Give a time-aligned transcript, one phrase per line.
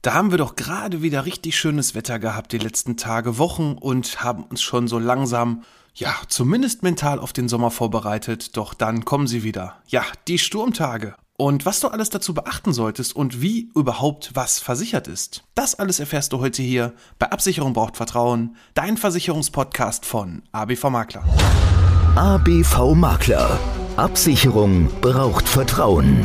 [0.00, 4.22] Da haben wir doch gerade wieder richtig schönes Wetter gehabt die letzten Tage, Wochen und
[4.22, 8.56] haben uns schon so langsam, ja, zumindest mental auf den Sommer vorbereitet.
[8.56, 9.82] Doch dann kommen sie wieder.
[9.88, 11.16] Ja, die Sturmtage.
[11.36, 15.42] Und was du alles dazu beachten solltest und wie überhaupt was versichert ist.
[15.56, 21.24] Das alles erfährst du heute hier bei Absicherung braucht Vertrauen, dein Versicherungspodcast von ABV Makler.
[22.14, 23.58] ABV Makler.
[23.96, 26.24] Absicherung braucht Vertrauen.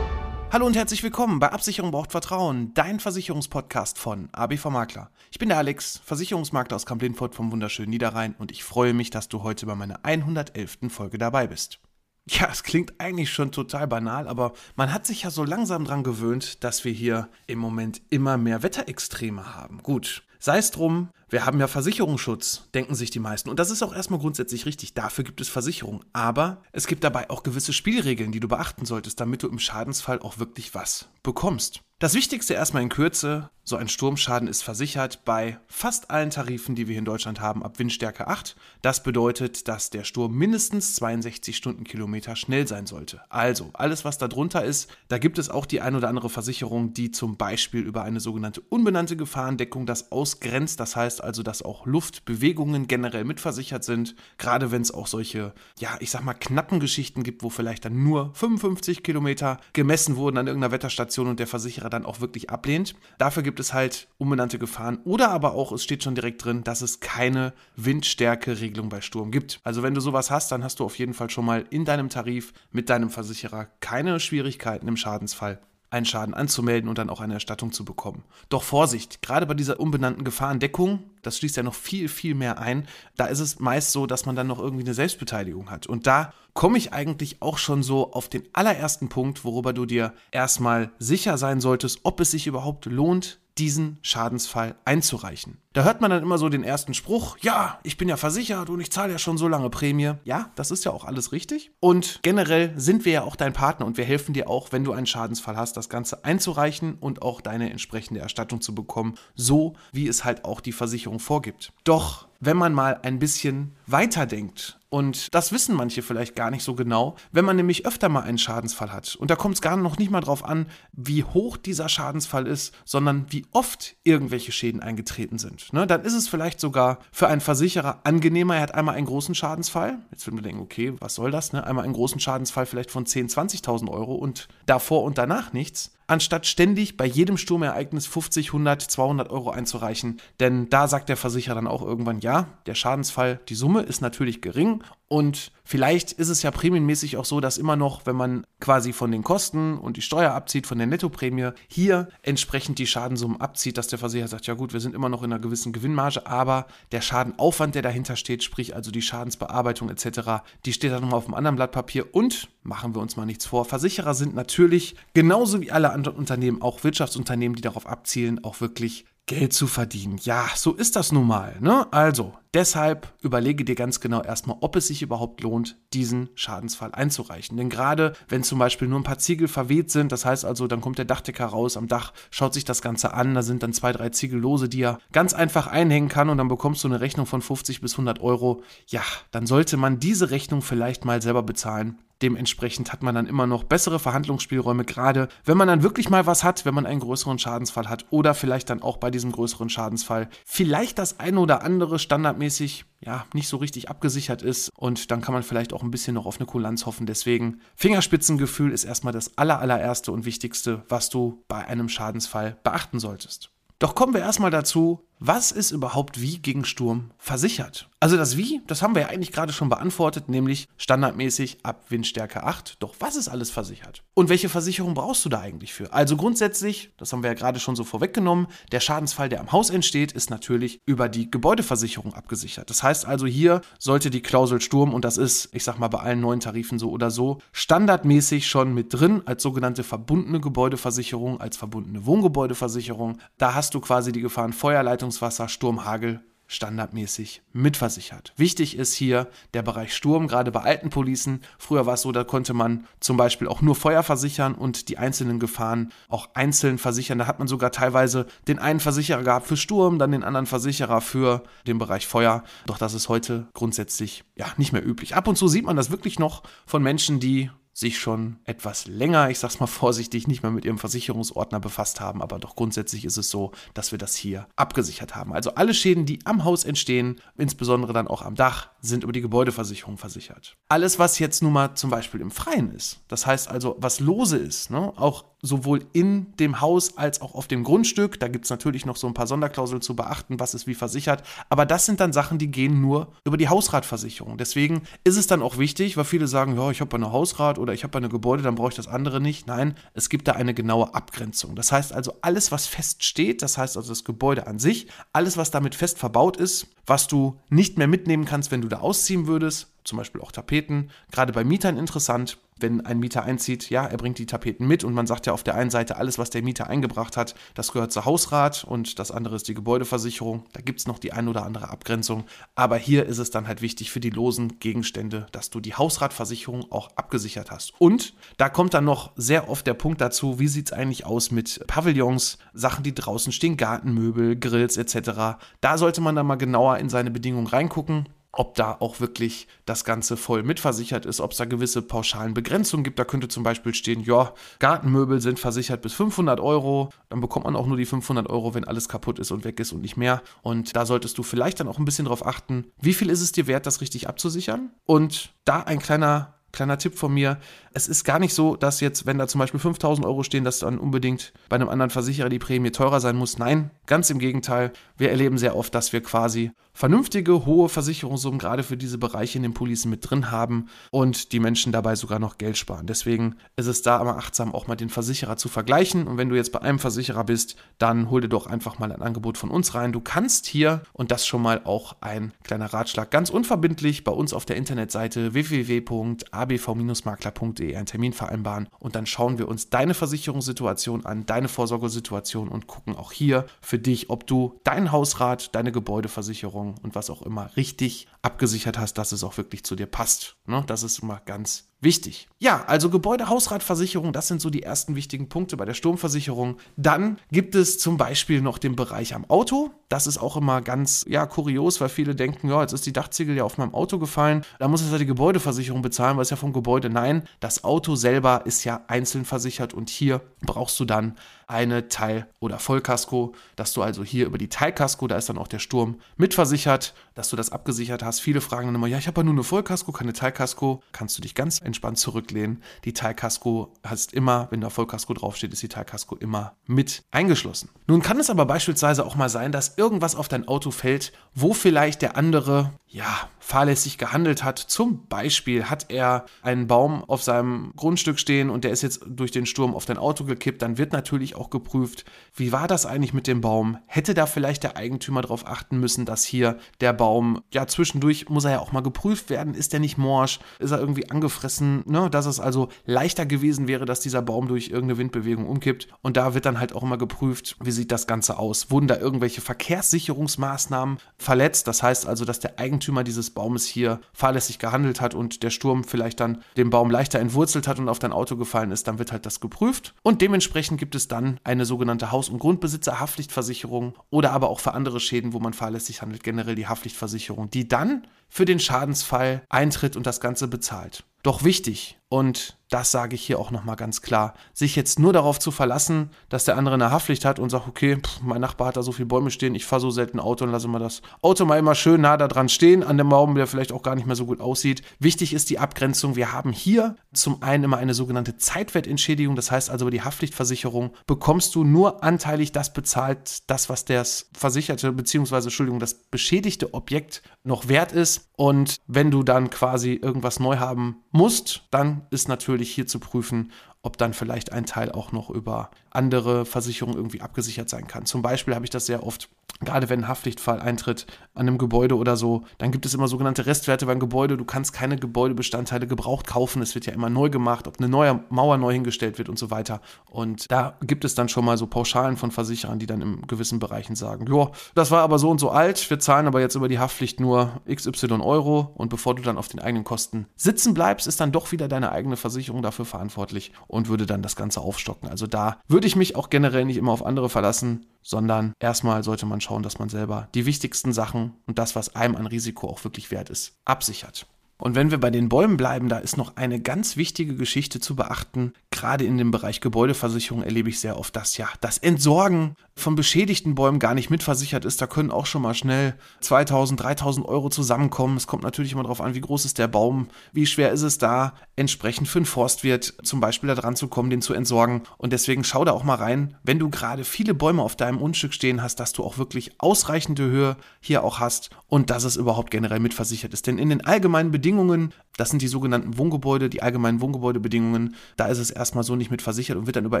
[0.52, 5.10] Hallo und herzlich willkommen bei Absicherung braucht Vertrauen, dein Versicherungspodcast von ABV Makler.
[5.32, 9.28] Ich bin der Alex, Versicherungsmakler aus Kamp-Lindfort vom wunderschönen Niederrhein und ich freue mich, dass
[9.28, 10.78] du heute bei meiner 111.
[10.88, 11.80] Folge dabei bist.
[12.28, 16.04] Ja, es klingt eigentlich schon total banal, aber man hat sich ja so langsam dran
[16.04, 19.82] gewöhnt, dass wir hier im Moment immer mehr Wetterextreme haben.
[19.82, 23.50] Gut, sei es drum, wir haben ja Versicherungsschutz, denken sich die meisten.
[23.50, 24.94] Und das ist auch erstmal grundsätzlich richtig.
[24.94, 26.04] Dafür gibt es Versicherung.
[26.12, 30.20] Aber es gibt dabei auch gewisse Spielregeln, die du beachten solltest, damit du im Schadensfall
[30.20, 31.80] auch wirklich was bekommst.
[31.98, 36.86] Das Wichtigste erstmal in Kürze, so ein Sturmschaden ist versichert bei fast allen Tarifen, die
[36.86, 38.54] wir hier in Deutschland haben, ab Windstärke 8.
[38.80, 43.22] Das bedeutet, dass der Sturm mindestens 62 Stundenkilometer schnell sein sollte.
[43.28, 46.94] Also, alles was da drunter ist, da gibt es auch die ein oder andere Versicherung,
[46.94, 50.78] die zum Beispiel über eine sogenannte unbenannte Gefahrendeckung das ausgrenzt.
[50.78, 54.14] Das heißt also, dass auch Luftbewegungen generell mitversichert sind.
[54.38, 58.04] Gerade wenn es auch solche, ja, ich sag mal, knappen Geschichten gibt, wo vielleicht dann
[58.04, 62.94] nur 55 Kilometer gemessen wurden an irgendeiner Wetterstation und der Versicherer dann auch wirklich ablehnt.
[63.18, 66.82] Dafür gibt es halt unbenannte Gefahren oder aber auch, es steht schon direkt drin, dass
[66.82, 69.60] es keine Windstärke-Regelung bei Sturm gibt.
[69.64, 72.08] Also wenn du sowas hast, dann hast du auf jeden Fall schon mal in deinem
[72.08, 77.34] Tarif mit deinem Versicherer keine Schwierigkeiten im Schadensfall einen Schaden anzumelden und dann auch eine
[77.34, 78.24] Erstattung zu bekommen.
[78.48, 82.86] Doch Vorsicht, gerade bei dieser unbenannten Gefahrendeckung, das schließt ja noch viel, viel mehr ein,
[83.16, 85.86] da ist es meist so, dass man dann noch irgendwie eine Selbstbeteiligung hat.
[85.86, 90.12] Und da komme ich eigentlich auch schon so auf den allerersten Punkt, worüber du dir
[90.32, 95.58] erstmal sicher sein solltest, ob es sich überhaupt lohnt, diesen Schadensfall einzureichen.
[95.76, 98.80] Da hört man dann immer so den ersten Spruch, ja, ich bin ja versichert und
[98.80, 100.14] ich zahle ja schon so lange Prämie.
[100.24, 101.70] Ja, das ist ja auch alles richtig.
[101.80, 104.92] Und generell sind wir ja auch dein Partner und wir helfen dir auch, wenn du
[104.92, 110.08] einen Schadensfall hast, das Ganze einzureichen und auch deine entsprechende Erstattung zu bekommen, so wie
[110.08, 111.74] es halt auch die Versicherung vorgibt.
[111.84, 116.74] Doch wenn man mal ein bisschen weiterdenkt und das wissen manche vielleicht gar nicht so
[116.74, 119.16] genau, wenn man nämlich öfter mal einen Schadensfall hat.
[119.16, 122.74] Und da kommt es gar noch nicht mal drauf an, wie hoch dieser Schadensfall ist,
[122.84, 125.65] sondern wie oft irgendwelche Schäden eingetreten sind.
[125.72, 125.86] Ne?
[125.86, 129.98] Dann ist es vielleicht sogar für einen Versicherer angenehmer, er hat einmal einen großen Schadensfall.
[130.10, 131.52] Jetzt würden wir denken, okay, was soll das?
[131.52, 131.64] Ne?
[131.66, 136.46] Einmal einen großen Schadensfall vielleicht von 10.000, 20.000 Euro und davor und danach nichts anstatt
[136.46, 140.20] ständig bei jedem Sturmereignis 50, 100, 200 Euro einzureichen.
[140.40, 144.40] Denn da sagt der Versicherer dann auch irgendwann, ja, der Schadensfall, die Summe ist natürlich
[144.40, 148.92] gering und vielleicht ist es ja prämienmäßig auch so, dass immer noch, wenn man quasi
[148.92, 153.78] von den Kosten und die Steuer abzieht, von der Nettoprämie, hier entsprechend die Schadensummen abzieht,
[153.78, 156.66] dass der Versicherer sagt, ja gut, wir sind immer noch in einer gewissen Gewinnmarge, aber
[156.90, 161.26] der Schadenaufwand, der dahinter steht, sprich also die Schadensbearbeitung etc., die steht dann nochmal auf
[161.26, 165.60] einem anderen Blatt Papier und, machen wir uns mal nichts vor, Versicherer sind natürlich genauso
[165.60, 170.20] wie alle Unternehmen, auch Wirtschaftsunternehmen, die darauf abzielen, auch wirklich Geld zu verdienen.
[170.22, 171.56] Ja, so ist das nun mal.
[171.58, 171.92] Ne?
[171.92, 177.56] Also, deshalb überlege dir ganz genau erstmal, ob es sich überhaupt lohnt, diesen Schadensfall einzureichen.
[177.56, 180.80] Denn gerade wenn zum Beispiel nur ein paar Ziegel verweht sind, das heißt also, dann
[180.80, 183.90] kommt der Dachdecker raus, am Dach schaut sich das Ganze an, da sind dann zwei,
[183.90, 187.42] drei Ziegellose, die er ganz einfach einhängen kann und dann bekommst du eine Rechnung von
[187.42, 188.62] 50 bis 100 Euro.
[188.86, 193.46] Ja, dann sollte man diese Rechnung vielleicht mal selber bezahlen Dementsprechend hat man dann immer
[193.46, 197.38] noch bessere Verhandlungsspielräume, gerade wenn man dann wirklich mal was hat, wenn man einen größeren
[197.38, 201.98] Schadensfall hat oder vielleicht dann auch bei diesem größeren Schadensfall vielleicht das eine oder andere
[201.98, 206.14] standardmäßig ja nicht so richtig abgesichert ist und dann kann man vielleicht auch ein bisschen
[206.14, 207.06] noch auf eine Kulanz hoffen.
[207.06, 213.00] Deswegen Fingerspitzengefühl ist erstmal das aller, allererste und wichtigste, was du bei einem Schadensfall beachten
[213.00, 213.50] solltest.
[213.78, 217.88] Doch kommen wir erstmal dazu, was ist überhaupt wie gegen Sturm versichert?
[217.98, 222.44] Also das Wie, das haben wir ja eigentlich gerade schon beantwortet, nämlich standardmäßig ab Windstärke
[222.44, 222.76] 8.
[222.80, 224.02] Doch was ist alles versichert?
[224.12, 225.92] Und welche Versicherung brauchst du da eigentlich für?
[225.94, 229.70] Also grundsätzlich, das haben wir ja gerade schon so vorweggenommen, der Schadensfall, der am Haus
[229.70, 232.68] entsteht, ist natürlich über die Gebäudeversicherung abgesichert.
[232.68, 235.98] Das heißt also hier sollte die Klausel Sturm, und das ist, ich sag mal, bei
[235.98, 241.56] allen neuen Tarifen so oder so, standardmäßig schon mit drin als sogenannte verbundene Gebäudeversicherung, als
[241.56, 243.18] verbundene Wohngebäudeversicherung.
[243.38, 248.32] Da hast du quasi die Gefahren Feuerleitung Leitungswasser, Sturm, Hagel standardmäßig mitversichert.
[248.36, 251.42] Wichtig ist hier der Bereich Sturm, gerade bei alten Policen.
[251.58, 254.98] Früher war es so, da konnte man zum Beispiel auch nur Feuer versichern und die
[254.98, 257.18] einzelnen Gefahren auch einzeln versichern.
[257.18, 261.00] Da hat man sogar teilweise den einen Versicherer gehabt für Sturm, dann den anderen Versicherer
[261.00, 262.44] für den Bereich Feuer.
[262.66, 265.16] Doch das ist heute grundsätzlich ja nicht mehr üblich.
[265.16, 269.28] Ab und zu sieht man das wirklich noch von Menschen, die sich schon etwas länger,
[269.28, 273.18] ich sag's mal vorsichtig, nicht mehr mit ihrem Versicherungsordner befasst haben, aber doch grundsätzlich ist
[273.18, 275.34] es so, dass wir das hier abgesichert haben.
[275.34, 279.20] Also alle Schäden, die am Haus entstehen, insbesondere dann auch am Dach, sind über die
[279.20, 280.56] Gebäudeversicherung versichert.
[280.70, 284.38] Alles, was jetzt nun mal zum Beispiel im Freien ist, das heißt also, was lose
[284.38, 288.18] ist, ne, auch sowohl in dem Haus als auch auf dem Grundstück.
[288.20, 291.22] Da gibt es natürlich noch so ein paar Sonderklauseln zu beachten, was ist wie versichert.
[291.48, 294.38] Aber das sind dann Sachen, die gehen nur über die Hausratversicherung.
[294.38, 297.74] Deswegen ist es dann auch wichtig, weil viele sagen, ja, ich habe eine Hausrat oder
[297.74, 299.46] ich habe eine Gebäude, dann brauche ich das andere nicht.
[299.48, 301.56] Nein, es gibt da eine genaue Abgrenzung.
[301.56, 305.36] Das heißt also, alles, was fest steht, das heißt also das Gebäude an sich, alles,
[305.36, 309.26] was damit fest verbaut ist, was du nicht mehr mitnehmen kannst, wenn du da ausziehen
[309.26, 310.90] würdest, zum Beispiel auch Tapeten.
[311.10, 314.94] Gerade bei Mietern interessant, wenn ein Mieter einzieht, ja, er bringt die Tapeten mit und
[314.94, 317.92] man sagt ja auf der einen Seite, alles, was der Mieter eingebracht hat, das gehört
[317.92, 320.44] zur Hausrat und das andere ist die Gebäudeversicherung.
[320.52, 322.24] Da gibt es noch die ein oder andere Abgrenzung.
[322.54, 326.72] Aber hier ist es dann halt wichtig für die losen Gegenstände, dass du die Hausratversicherung
[326.72, 327.74] auch abgesichert hast.
[327.78, 331.30] Und da kommt dann noch sehr oft der Punkt dazu, wie sieht es eigentlich aus
[331.30, 335.38] mit Pavillons, Sachen, die draußen stehen, Gartenmöbel, Grills etc.
[335.60, 339.84] Da sollte man dann mal genauer in seine Bedingungen reingucken ob da auch wirklich das
[339.84, 342.98] Ganze voll mitversichert ist, ob es da gewisse pauschalen Begrenzungen gibt.
[342.98, 346.90] Da könnte zum Beispiel stehen, ja, Gartenmöbel sind versichert bis 500 Euro.
[347.08, 349.72] Dann bekommt man auch nur die 500 Euro, wenn alles kaputt ist und weg ist
[349.72, 350.22] und nicht mehr.
[350.42, 353.32] Und da solltest du vielleicht dann auch ein bisschen darauf achten, wie viel ist es
[353.32, 354.70] dir wert, das richtig abzusichern?
[354.84, 357.38] Und da ein kleiner kleiner Tipp von mir.
[357.72, 360.60] Es ist gar nicht so, dass jetzt, wenn da zum Beispiel 5000 Euro stehen, dass
[360.60, 363.38] dann unbedingt bei einem anderen Versicherer die Prämie teurer sein muss.
[363.38, 364.72] Nein, ganz im Gegenteil.
[364.96, 369.42] Wir erleben sehr oft, dass wir quasi vernünftige, hohe Versicherungssummen gerade für diese Bereiche in
[369.42, 372.86] den Policen mit drin haben und die Menschen dabei sogar noch Geld sparen.
[372.86, 376.06] Deswegen ist es da immer achtsam, auch mal den Versicherer zu vergleichen.
[376.06, 379.02] Und wenn du jetzt bei einem Versicherer bist, dann hol dir doch einfach mal ein
[379.02, 379.92] Angebot von uns rein.
[379.92, 384.32] Du kannst hier, und das schon mal auch ein kleiner Ratschlag, ganz unverbindlich bei uns
[384.32, 391.04] auf der Internetseite www.ab abv-makler.de einen Termin vereinbaren und dann schauen wir uns deine Versicherungssituation
[391.04, 396.76] an, deine Vorsorgesituation und gucken auch hier für dich, ob du dein Hausrat, deine Gebäudeversicherung
[396.82, 400.36] und was auch immer richtig abgesichert hast, dass es auch wirklich zu dir passt.
[400.46, 400.64] Ne?
[400.66, 402.28] Das ist immer ganz wichtig.
[402.38, 406.58] Ja, also Gebäude, Hausratversicherung, das sind so die ersten wichtigen Punkte bei der Sturmversicherung.
[406.76, 409.70] Dann gibt es zum Beispiel noch den Bereich am Auto.
[409.88, 413.36] Das ist auch immer ganz, ja, kurios, weil viele denken, ja, jetzt ist die Dachziegel
[413.36, 414.44] ja auf meinem Auto gefallen.
[414.58, 416.90] Da muss es ja die Gebäudeversicherung bezahlen, weil es ja vom Gebäude.
[416.90, 421.16] Nein, das Auto selber ist ja einzeln versichert und hier brauchst du dann
[421.46, 425.48] eine Teil- oder Vollkasko, dass du also hier über die Teilkasko, da ist dann auch
[425.48, 428.20] der Sturm mitversichert, dass du das abgesichert hast.
[428.20, 430.82] Viele fragen dann immer, ja, ich habe ja nur eine Vollkasko, keine Teilkasko.
[430.92, 432.62] Kannst du dich ganz entspannt zurücklehnen.
[432.84, 437.70] Die Teilkasko hast immer, wenn da Vollkasko draufsteht, ist die Teilkasko immer mit eingeschlossen.
[437.88, 441.54] Nun kann es aber beispielsweise auch mal sein, dass irgendwas auf dein Auto fällt, wo
[441.54, 444.58] vielleicht der andere ja, fahrlässig gehandelt hat.
[444.58, 449.30] Zum Beispiel hat er einen Baum auf seinem Grundstück stehen und der ist jetzt durch
[449.30, 450.62] den Sturm auf dein Auto gekippt.
[450.62, 452.04] Dann wird natürlich auch geprüft,
[452.34, 453.78] wie war das eigentlich mit dem Baum?
[453.86, 458.44] Hätte da vielleicht der Eigentümer darauf achten müssen, dass hier der Baum, ja, zwischendurch muss
[458.44, 459.54] er ja auch mal geprüft werden.
[459.54, 460.40] Ist der nicht morsch?
[460.58, 461.84] Ist er irgendwie angefressen?
[461.86, 462.10] Ne?
[462.10, 465.86] Dass es also leichter gewesen wäre, dass dieser Baum durch irgendeine Windbewegung umkippt.
[466.02, 468.72] Und da wird dann halt auch immer geprüft, wie sieht das Ganze aus?
[468.72, 471.68] Wurden da irgendwelche Verkehrssicherungsmaßnahmen verletzt?
[471.68, 475.84] Das heißt also, dass der Eigentümer dieses Baumes hier fahrlässig gehandelt hat und der Sturm
[475.84, 479.12] vielleicht dann den Baum leichter entwurzelt hat und auf dein Auto gefallen ist, dann wird
[479.12, 479.94] halt das geprüft.
[480.02, 484.98] Und dementsprechend gibt es dann eine sogenannte Haus- und Grundbesitzerhaftpflichtversicherung oder aber auch für andere
[484.98, 490.06] Schäden, wo man fahrlässig handelt, generell die Haftpflichtversicherung, die dann für den Schadensfall eintritt und
[490.06, 491.04] das Ganze bezahlt.
[491.26, 495.38] Doch wichtig, und das sage ich hier auch nochmal ganz klar, sich jetzt nur darauf
[495.38, 498.76] zu verlassen, dass der andere eine Haftpflicht hat und sagt, okay, pff, mein Nachbar hat
[498.76, 501.44] da so viele Bäume stehen, ich fahre so selten Auto und lasse mal das Auto
[501.44, 504.06] mal immer schön nah da dran stehen, an dem Baum, der vielleicht auch gar nicht
[504.06, 504.82] mehr so gut aussieht.
[504.98, 506.16] Wichtig ist die Abgrenzung.
[506.16, 510.92] Wir haben hier zum einen immer eine sogenannte Zeitwertentschädigung, das heißt also über die Haftpflichtversicherung
[511.06, 517.22] bekommst du nur anteilig das bezahlt, das, was das versicherte, beziehungsweise, Entschuldigung, das beschädigte Objekt
[517.42, 518.28] noch wert ist.
[518.36, 523.52] Und wenn du dann quasi irgendwas neu haben musst, dann ist natürlich hier zu prüfen,
[523.82, 528.06] ob dann vielleicht ein Teil auch noch über andere Versicherung irgendwie abgesichert sein kann.
[528.06, 529.28] Zum Beispiel habe ich das sehr oft
[529.60, 533.46] Gerade wenn ein Haftpflichtfall eintritt an einem Gebäude oder so, dann gibt es immer sogenannte
[533.46, 534.36] Restwerte beim Gebäude.
[534.36, 536.60] Du kannst keine Gebäudebestandteile gebraucht kaufen.
[536.60, 539.50] Es wird ja immer neu gemacht, ob eine neue Mauer neu hingestellt wird und so
[539.50, 539.80] weiter.
[540.10, 543.58] Und da gibt es dann schon mal so Pauschalen von Versicherern, die dann in gewissen
[543.58, 546.68] Bereichen sagen, ja, das war aber so und so alt, wir zahlen aber jetzt über
[546.68, 551.06] die Haftpflicht nur XY Euro und bevor du dann auf den eigenen Kosten sitzen bleibst,
[551.06, 555.08] ist dann doch wieder deine eigene Versicherung dafür verantwortlich und würde dann das Ganze aufstocken.
[555.08, 559.26] Also da würde ich mich auch generell nicht immer auf andere verlassen sondern erstmal sollte
[559.26, 562.84] man schauen, dass man selber die wichtigsten Sachen und das, was einem an Risiko auch
[562.84, 564.28] wirklich wert ist, absichert.
[564.58, 567.94] Und wenn wir bei den Bäumen bleiben, da ist noch eine ganz wichtige Geschichte zu
[567.94, 568.54] beachten.
[568.70, 573.54] Gerade in dem Bereich Gebäudeversicherung erlebe ich sehr oft, dass ja das Entsorgen von beschädigten
[573.54, 574.80] Bäumen gar nicht mitversichert ist.
[574.80, 578.16] Da können auch schon mal schnell 2000, 3000 Euro zusammenkommen.
[578.16, 580.98] Es kommt natürlich immer darauf an, wie groß ist der Baum, wie schwer ist es
[580.98, 584.82] da, entsprechend für einen Forstwirt zum Beispiel da dran zu kommen, den zu entsorgen.
[584.98, 588.32] Und deswegen schau da auch mal rein, wenn du gerade viele Bäume auf deinem Grundstück
[588.32, 592.50] stehen hast, dass du auch wirklich ausreichende Höhe hier auch hast und dass es überhaupt
[592.50, 593.46] generell mitversichert ist.
[593.46, 598.26] Denn in den allgemeinen Bedingungen Bedingungen, das sind die sogenannten Wohngebäude, die allgemeinen Wohngebäudebedingungen, da
[598.26, 600.00] ist es erstmal so nicht mit versichert und wird dann über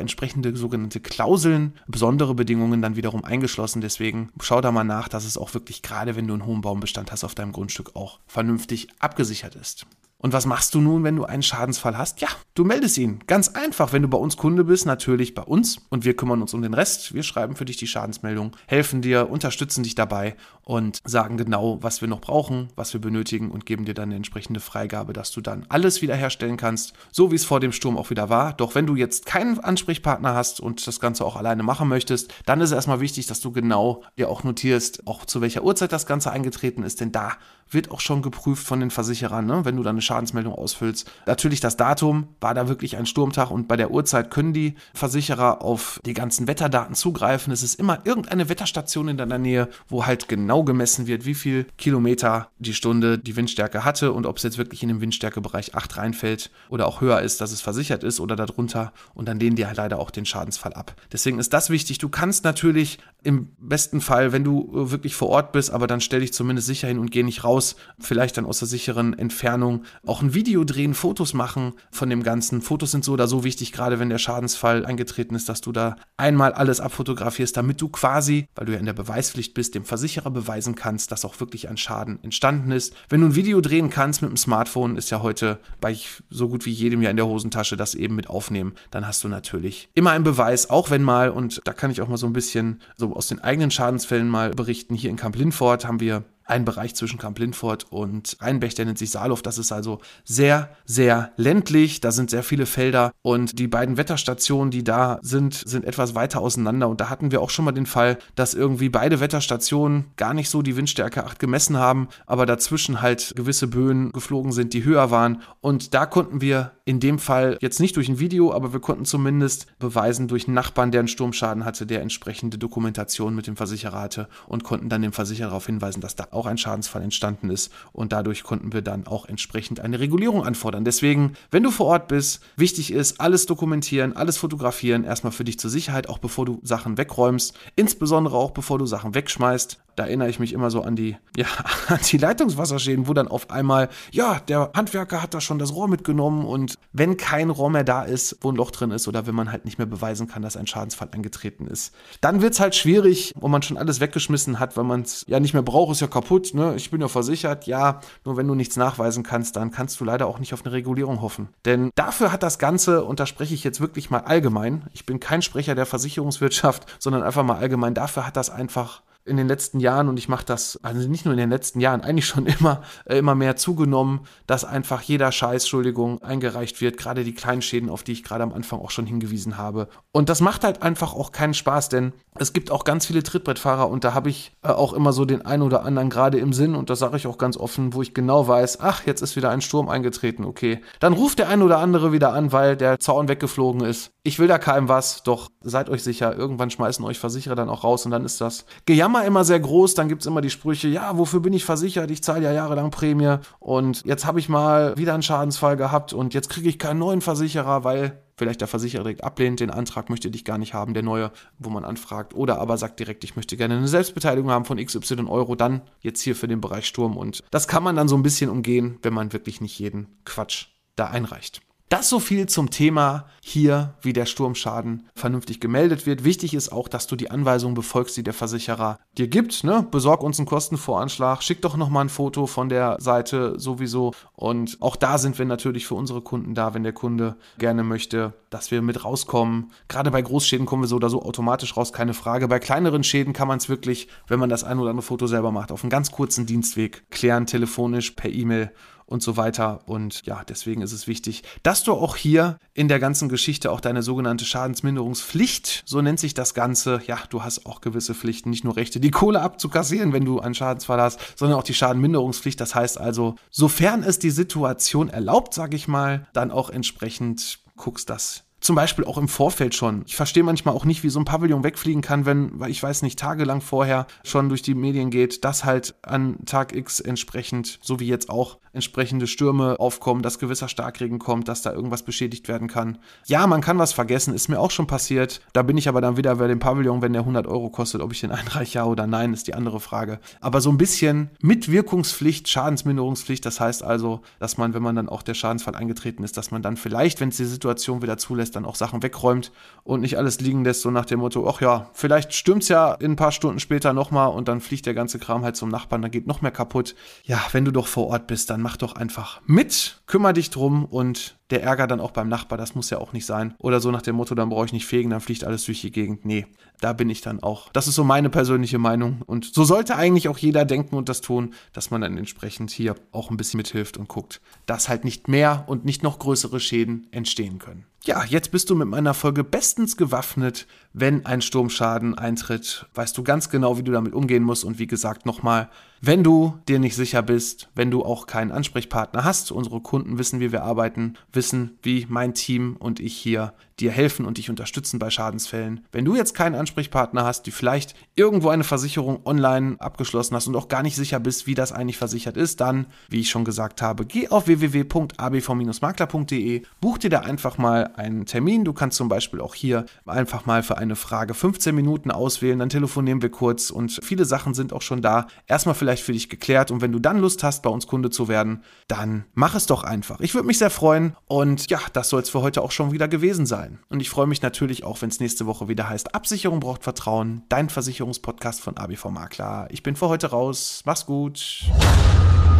[0.00, 3.80] entsprechende sogenannte Klauseln, besondere Bedingungen dann wiederum eingeschlossen.
[3.80, 7.10] Deswegen schau da mal nach, dass es auch wirklich gerade, wenn du einen hohen Baumbestand
[7.10, 9.84] hast auf deinem Grundstück, auch vernünftig abgesichert ist.
[10.18, 12.22] Und was machst du nun, wenn du einen Schadensfall hast?
[12.22, 13.20] Ja, du meldest ihn.
[13.26, 16.54] Ganz einfach, wenn du bei uns Kunde bist, natürlich bei uns und wir kümmern uns
[16.54, 17.12] um den Rest.
[17.12, 22.00] Wir schreiben für dich die Schadensmeldung, helfen dir, unterstützen dich dabei und sagen genau, was
[22.00, 25.42] wir noch brauchen, was wir benötigen und geben dir dann eine entsprechende Freigabe, dass du
[25.42, 28.54] dann alles wiederherstellen kannst, so wie es vor dem Sturm auch wieder war.
[28.54, 32.62] Doch wenn du jetzt keinen Ansprechpartner hast und das Ganze auch alleine machen möchtest, dann
[32.62, 36.06] ist es erstmal wichtig, dass du genau dir auch notierst, auch zu welcher Uhrzeit das
[36.06, 37.34] Ganze eingetreten ist, denn da
[37.70, 39.64] wird auch schon geprüft von den Versicherern, ne?
[39.64, 41.10] wenn du dann eine Schadensmeldung ausfüllst.
[41.26, 45.62] Natürlich das Datum, war da wirklich ein Sturmtag und bei der Uhrzeit können die Versicherer
[45.62, 47.52] auf die ganzen Wetterdaten zugreifen.
[47.52, 51.66] Es ist immer irgendeine Wetterstation in deiner Nähe, wo halt genau gemessen wird, wie viel
[51.78, 55.96] Kilometer die Stunde die Windstärke hatte und ob es jetzt wirklich in den Windstärkebereich 8
[55.96, 59.66] reinfällt oder auch höher ist, dass es versichert ist oder darunter und dann lehnen die
[59.66, 60.94] halt leider auch den Schadensfall ab.
[61.12, 61.98] Deswegen ist das wichtig.
[61.98, 66.20] Du kannst natürlich im besten Fall, wenn du wirklich vor Ort bist, aber dann stell
[66.20, 69.84] dich zumindest sicher hin und geh nicht raus, raus, vielleicht dann aus der sicheren Entfernung
[70.06, 72.60] auch ein Video drehen, Fotos machen von dem Ganzen.
[72.60, 75.96] Fotos sind so oder so wichtig, gerade wenn der Schadensfall eingetreten ist, dass du da
[76.16, 80.30] einmal alles abfotografierst, damit du quasi, weil du ja in der Beweispflicht bist, dem Versicherer
[80.30, 82.94] beweisen kannst, dass auch wirklich ein Schaden entstanden ist.
[83.08, 85.96] Wenn du ein Video drehen kannst mit dem Smartphone, ist ja heute bei
[86.28, 89.28] so gut wie jedem ja in der Hosentasche das eben mit aufnehmen, dann hast du
[89.28, 92.32] natürlich immer einen Beweis, auch wenn mal, und da kann ich auch mal so ein
[92.32, 96.64] bisschen so aus den eigenen Schadensfällen mal berichten, hier in Kamp Lindfort haben wir ein
[96.64, 99.42] Bereich zwischen Kamp-Lindfort und Rheinbech, der nennt sich Saarlof.
[99.42, 102.00] Das ist also sehr, sehr ländlich.
[102.00, 106.40] Da sind sehr viele Felder und die beiden Wetterstationen, die da sind, sind etwas weiter
[106.40, 106.88] auseinander.
[106.88, 110.48] Und da hatten wir auch schon mal den Fall, dass irgendwie beide Wetterstationen gar nicht
[110.48, 115.10] so die Windstärke 8 gemessen haben, aber dazwischen halt gewisse Böen geflogen sind, die höher
[115.10, 115.42] waren.
[115.60, 119.04] Und da konnten wir in dem Fall jetzt nicht durch ein Video, aber wir konnten
[119.04, 124.00] zumindest beweisen durch einen Nachbarn, der einen Sturmschaden hatte, der entsprechende Dokumentation mit dem Versicherer
[124.00, 127.72] hatte und konnten dann dem Versicherer darauf hinweisen, dass da auch ein Schadensfall entstanden ist
[127.92, 130.84] und dadurch konnten wir dann auch entsprechend eine Regulierung anfordern.
[130.84, 135.58] Deswegen, wenn du vor Ort bist, wichtig ist, alles dokumentieren, alles fotografieren, erstmal für dich
[135.58, 139.78] zur Sicherheit, auch bevor du Sachen wegräumst, insbesondere auch bevor du Sachen wegschmeißt.
[139.96, 141.46] Da erinnere ich mich immer so an die, ja,
[141.88, 145.88] an die Leitungswasserschäden, wo dann auf einmal, ja, der Handwerker hat da schon das Rohr
[145.88, 149.34] mitgenommen und wenn kein Rohr mehr da ist, wo ein Loch drin ist oder wenn
[149.34, 152.74] man halt nicht mehr beweisen kann, dass ein Schadensfall eingetreten ist, dann wird es halt
[152.74, 156.00] schwierig, wo man schon alles weggeschmissen hat, weil man es ja nicht mehr braucht, ist
[156.00, 156.74] ja kaputt, ne?
[156.76, 160.26] Ich bin ja versichert, ja, nur wenn du nichts nachweisen kannst, dann kannst du leider
[160.26, 161.48] auch nicht auf eine Regulierung hoffen.
[161.64, 165.20] Denn dafür hat das Ganze, und da spreche ich jetzt wirklich mal allgemein, ich bin
[165.20, 169.80] kein Sprecher der Versicherungswirtschaft, sondern einfach mal allgemein, dafür hat das einfach in den letzten
[169.80, 172.82] Jahren und ich mache das, also nicht nur in den letzten Jahren, eigentlich schon immer,
[173.04, 177.90] äh, immer mehr zugenommen, dass einfach jeder Scheiß, Entschuldigung, eingereicht wird, gerade die kleinen Schäden,
[177.90, 179.88] auf die ich gerade am Anfang auch schon hingewiesen habe.
[180.12, 183.88] Und das macht halt einfach auch keinen Spaß, denn es gibt auch ganz viele Trittbrettfahrer
[183.88, 186.74] und da habe ich äh, auch immer so den einen oder anderen gerade im Sinn
[186.74, 189.50] und das sage ich auch ganz offen, wo ich genau weiß, ach, jetzt ist wieder
[189.50, 190.80] ein Sturm eingetreten, okay.
[191.00, 194.10] Dann ruft der ein oder andere wieder an, weil der Zaun weggeflogen ist.
[194.22, 197.84] Ich will da keinem was, doch seid euch sicher, irgendwann schmeißen euch Versicherer dann auch
[197.84, 200.50] raus und dann ist das Gejammer Jammer immer sehr groß, dann gibt es immer die
[200.50, 202.10] Sprüche, ja, wofür bin ich versichert?
[202.10, 206.34] Ich zahle ja jahrelang Prämie und jetzt habe ich mal wieder einen Schadensfall gehabt und
[206.34, 210.30] jetzt kriege ich keinen neuen Versicherer, weil vielleicht der Versicherer direkt ablehnt, den Antrag möchte
[210.30, 213.56] dich gar nicht haben, der neue, wo man anfragt, oder aber sagt direkt, ich möchte
[213.56, 217.42] gerne eine Selbstbeteiligung haben von XY Euro, dann jetzt hier für den Bereich Sturm und
[217.50, 221.06] das kann man dann so ein bisschen umgehen, wenn man wirklich nicht jeden Quatsch da
[221.06, 221.62] einreicht.
[221.88, 226.24] Das so viel zum Thema hier, wie der Sturmschaden vernünftig gemeldet wird.
[226.24, 229.62] Wichtig ist auch, dass du die Anweisungen befolgst, die der Versicherer dir gibt.
[229.62, 229.86] Ne?
[229.88, 234.14] Besorg uns einen Kostenvoranschlag, schick doch nochmal ein Foto von der Seite sowieso.
[234.34, 238.32] Und auch da sind wir natürlich für unsere Kunden da, wenn der Kunde gerne möchte,
[238.50, 239.70] dass wir mit rauskommen.
[239.86, 242.48] Gerade bei Großschäden kommen wir so oder so automatisch raus, keine Frage.
[242.48, 245.52] Bei kleineren Schäden kann man es wirklich, wenn man das ein oder andere Foto selber
[245.52, 248.72] macht, auf einen ganz kurzen Dienstweg klären, telefonisch, per E-Mail
[249.06, 249.80] und so weiter.
[249.86, 253.80] Und ja, deswegen ist es wichtig, dass du auch hier in der ganzen Geschichte auch
[253.80, 258.64] deine sogenannte Schadensminderungspflicht, so nennt sich das Ganze, ja, du hast auch gewisse Pflichten, nicht
[258.64, 262.60] nur Rechte, die Kohle abzukassieren, wenn du einen Schadensfall hast, sondern auch die Schadenminderungspflicht.
[262.60, 268.10] Das heißt also, sofern es die Situation erlaubt, sage ich mal, dann auch entsprechend guckst,
[268.10, 270.02] dass zum Beispiel auch im Vorfeld schon.
[270.06, 273.02] Ich verstehe manchmal auch nicht, wie so ein Pavillon wegfliegen kann, wenn, weil ich weiß
[273.02, 278.00] nicht, tagelang vorher schon durch die Medien geht, dass halt an Tag X entsprechend, so
[278.00, 282.68] wie jetzt auch, entsprechende Stürme aufkommen, dass gewisser Starkregen kommt, dass da irgendwas beschädigt werden
[282.68, 282.98] kann.
[283.26, 285.40] Ja, man kann was vergessen, ist mir auch schon passiert.
[285.52, 288.12] Da bin ich aber dann wieder bei dem Pavillon, wenn der 100 Euro kostet, ob
[288.12, 290.20] ich den einreiche, ja oder nein, ist die andere Frage.
[290.40, 295.22] Aber so ein bisschen Mitwirkungspflicht, Schadensminderungspflicht, das heißt also, dass man, wenn man dann auch
[295.22, 298.66] der Schadensfall eingetreten ist, dass man dann vielleicht, wenn es die Situation wieder zulässt, dann
[298.66, 299.52] auch Sachen wegräumt
[299.84, 303.12] und nicht alles liegen lässt, so nach dem Motto, ach ja, vielleicht stürmt's ja in
[303.12, 306.10] ein paar Stunden später nochmal und dann fliegt der ganze Kram halt zum Nachbarn, dann
[306.10, 306.94] geht noch mehr kaputt.
[307.24, 310.86] Ja, wenn du doch vor Ort bist, dann mach doch einfach mit, kümmere dich drum
[310.86, 313.54] und der Ärger dann auch beim Nachbar, das muss ja auch nicht sein.
[313.58, 315.92] Oder so nach dem Motto, dann brauche ich nicht fegen, dann fliegt alles durch die
[315.92, 316.24] Gegend.
[316.24, 316.46] Nee,
[316.80, 317.70] da bin ich dann auch.
[317.72, 319.22] Das ist so meine persönliche Meinung.
[319.26, 322.96] Und so sollte eigentlich auch jeder denken und das tun, dass man dann entsprechend hier
[323.12, 327.06] auch ein bisschen mithilft und guckt, dass halt nicht mehr und nicht noch größere Schäden
[327.12, 327.84] entstehen können.
[328.06, 330.68] Ja, jetzt bist du mit meiner Folge bestens gewaffnet.
[330.92, 334.64] Wenn ein Sturmschaden eintritt, weißt du ganz genau, wie du damit umgehen musst.
[334.64, 339.24] Und wie gesagt, nochmal, wenn du dir nicht sicher bist, wenn du auch keinen Ansprechpartner
[339.24, 343.90] hast, unsere Kunden wissen, wie wir arbeiten, wissen, wie mein Team und ich hier dir
[343.90, 345.84] helfen und dich unterstützen bei Schadensfällen.
[345.92, 350.56] Wenn du jetzt keinen Ansprechpartner hast, die vielleicht irgendwo eine Versicherung online abgeschlossen hast und
[350.56, 353.82] auch gar nicht sicher bist, wie das eigentlich versichert ist, dann, wie ich schon gesagt
[353.82, 358.64] habe, geh auf www.abv-makler.de, buch dir da einfach mal einen Termin.
[358.64, 362.70] Du kannst zum Beispiel auch hier einfach mal für eine Frage 15 Minuten auswählen, dann
[362.70, 365.26] telefonieren wir kurz und viele Sachen sind auch schon da.
[365.46, 368.28] Erstmal vielleicht für dich geklärt und wenn du dann Lust hast, bei uns Kunde zu
[368.28, 370.20] werden, dann mach es doch einfach.
[370.20, 373.08] Ich würde mich sehr freuen und ja, das soll es für heute auch schon wieder
[373.08, 373.78] gewesen sein sein.
[373.88, 377.42] Und ich freue mich natürlich auch, wenn es nächste Woche wieder heißt, Absicherung braucht Vertrauen,
[377.48, 379.68] dein Versicherungspodcast von ABV Makler.
[379.70, 380.82] Ich bin für heute raus.
[380.84, 381.64] Mach's gut.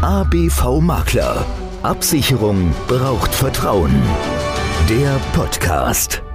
[0.03, 1.45] ABV Makler.
[1.83, 3.95] Absicherung braucht Vertrauen.
[4.88, 6.26] Der Podcast.